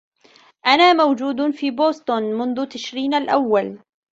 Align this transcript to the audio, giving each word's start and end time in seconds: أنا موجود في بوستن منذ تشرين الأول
أنا 0.67 0.93
موجود 0.93 1.49
في 1.51 1.71
بوستن 1.71 2.23
منذ 2.23 2.65
تشرين 2.65 3.13
الأول 3.13 3.79